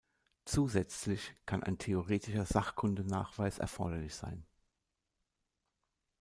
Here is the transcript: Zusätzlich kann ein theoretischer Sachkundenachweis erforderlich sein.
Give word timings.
Zusätzlich 0.45 1.31
kann 1.45 1.61
ein 1.61 1.77
theoretischer 1.77 2.47
Sachkundenachweis 2.47 3.59
erforderlich 3.59 4.15
sein. 4.15 4.47